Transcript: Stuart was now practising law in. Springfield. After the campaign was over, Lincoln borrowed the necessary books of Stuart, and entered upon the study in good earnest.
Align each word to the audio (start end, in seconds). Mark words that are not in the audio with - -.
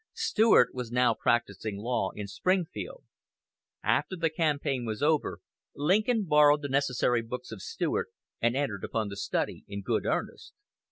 Stuart 0.15 0.73
was 0.73 0.91
now 0.91 1.13
practising 1.13 1.77
law 1.77 2.09
in. 2.15 2.25
Springfield. 2.25 3.03
After 3.83 4.15
the 4.15 4.31
campaign 4.31 4.83
was 4.83 5.03
over, 5.03 5.41
Lincoln 5.75 6.23
borrowed 6.25 6.63
the 6.63 6.69
necessary 6.69 7.21
books 7.21 7.51
of 7.51 7.61
Stuart, 7.61 8.07
and 8.41 8.57
entered 8.57 8.83
upon 8.83 9.09
the 9.09 9.15
study 9.15 9.63
in 9.67 9.83
good 9.83 10.07
earnest. 10.07 10.53